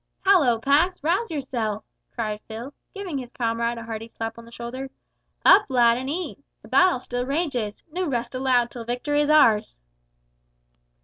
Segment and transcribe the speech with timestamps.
[0.25, 1.03] "Hallo, Pax!
[1.03, 1.83] rouse yourself!"
[2.15, 4.89] cried Phil, giving his comrade a hearty slap on the shoulder;
[5.45, 9.77] "up, lad, and eat the battle still rages; no rest allowed till victory is ours."